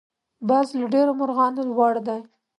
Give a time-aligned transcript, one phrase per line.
[0.49, 2.19] باز له ډېرو مرغانو لوړ دی